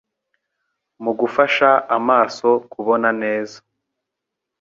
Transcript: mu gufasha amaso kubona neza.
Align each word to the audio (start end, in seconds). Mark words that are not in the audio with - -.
mu 1.03 1.11
gufasha 1.19 1.69
amaso 1.97 2.49
kubona 2.71 3.09
neza. 3.21 3.57